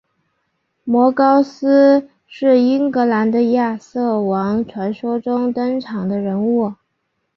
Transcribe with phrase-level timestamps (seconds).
[0.83, 6.73] 摩高斯是英格兰的亚瑟王传说中登场的人物。